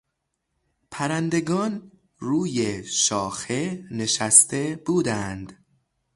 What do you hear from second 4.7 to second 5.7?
بودند.